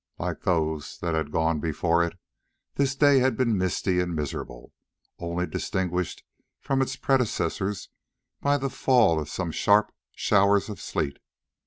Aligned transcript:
Like 0.17 0.41
those 0.41 0.97
that 1.01 1.13
had 1.13 1.31
gone 1.31 1.59
before 1.59 2.03
it, 2.03 2.17
this 2.73 2.95
day 2.95 3.19
had 3.19 3.37
been 3.37 3.55
misty 3.55 3.99
and 3.99 4.15
miserable, 4.15 4.73
only 5.19 5.45
distinguished 5.45 6.23
from 6.59 6.81
its 6.81 6.95
predecessors 6.95 7.89
by 8.39 8.57
the 8.57 8.71
fall 8.71 9.19
of 9.19 9.29
some 9.29 9.51
sharp 9.51 9.91
showers 10.15 10.69
of 10.69 10.81
sleet. 10.81 11.19